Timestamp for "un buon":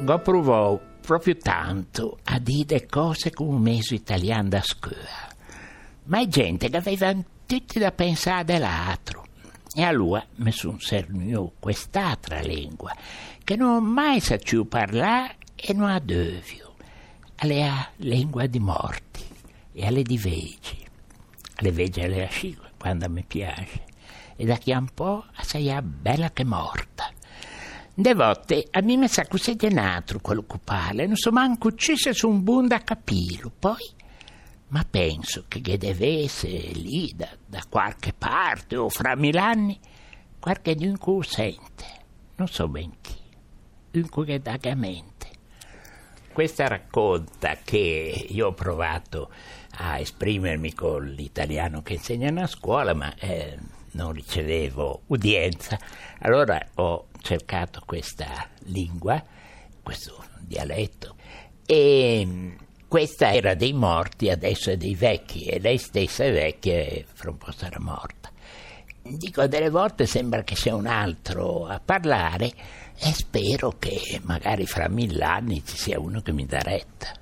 32.28-32.66